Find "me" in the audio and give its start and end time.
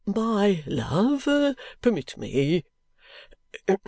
2.17-2.65